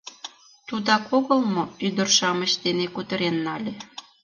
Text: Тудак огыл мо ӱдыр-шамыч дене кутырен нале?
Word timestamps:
Тудак 0.67 1.05
огыл 1.17 1.39
мо 1.53 1.63
ӱдыр-шамыч 1.85 2.51
дене 2.65 2.85
кутырен 2.95 3.35
нале? 3.45 3.73